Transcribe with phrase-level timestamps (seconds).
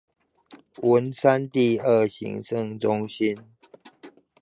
[0.77, 3.37] 文山第二行政中心